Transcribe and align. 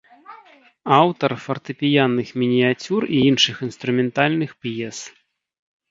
Аўтар 0.99 1.31
фартэпіянных 1.45 2.27
мініяцюр 2.45 3.01
і 3.19 3.23
іншых 3.31 3.55
інструментальных 3.71 4.51
п'ес. 4.67 4.97